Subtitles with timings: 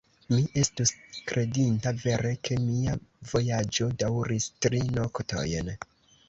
[0.33, 0.93] Mi estus
[1.31, 2.95] kredinta, vere, ke mia
[3.35, 5.71] vojaĝo daŭris tri noktojn.